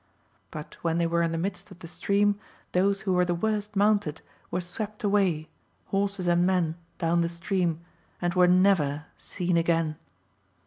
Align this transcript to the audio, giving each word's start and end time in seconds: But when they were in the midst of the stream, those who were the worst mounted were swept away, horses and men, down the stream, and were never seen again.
But 0.49 0.77
when 0.81 0.97
they 0.97 1.05
were 1.05 1.21
in 1.21 1.31
the 1.31 1.37
midst 1.37 1.69
of 1.69 1.77
the 1.77 1.87
stream, 1.87 2.39
those 2.71 3.01
who 3.01 3.13
were 3.13 3.23
the 3.23 3.35
worst 3.35 3.75
mounted 3.75 4.19
were 4.49 4.59
swept 4.59 5.03
away, 5.03 5.47
horses 5.89 6.25
and 6.25 6.43
men, 6.43 6.73
down 6.97 7.21
the 7.21 7.29
stream, 7.29 7.81
and 8.19 8.33
were 8.33 8.47
never 8.47 9.05
seen 9.15 9.57
again. 9.57 9.97